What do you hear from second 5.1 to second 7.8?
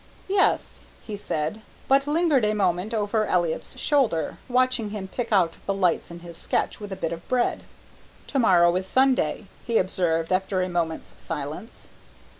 out the lights in his sketch with a bit of bread.